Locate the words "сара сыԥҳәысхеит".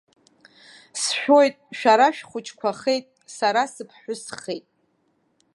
3.37-4.65